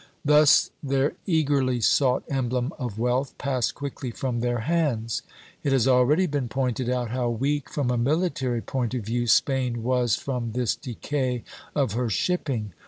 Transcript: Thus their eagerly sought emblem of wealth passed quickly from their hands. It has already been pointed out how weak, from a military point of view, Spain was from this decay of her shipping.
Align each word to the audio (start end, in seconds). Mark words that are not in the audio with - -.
Thus 0.25 0.71
their 0.81 1.13
eagerly 1.27 1.79
sought 1.79 2.23
emblem 2.27 2.73
of 2.79 2.97
wealth 2.97 3.37
passed 3.37 3.75
quickly 3.75 4.09
from 4.09 4.39
their 4.39 4.61
hands. 4.61 5.21
It 5.63 5.73
has 5.73 5.87
already 5.87 6.25
been 6.25 6.49
pointed 6.49 6.89
out 6.89 7.11
how 7.11 7.29
weak, 7.29 7.69
from 7.69 7.91
a 7.91 7.99
military 7.99 8.61
point 8.63 8.95
of 8.95 9.05
view, 9.05 9.27
Spain 9.27 9.83
was 9.83 10.15
from 10.15 10.53
this 10.53 10.75
decay 10.75 11.43
of 11.75 11.91
her 11.93 12.09
shipping. 12.09 12.73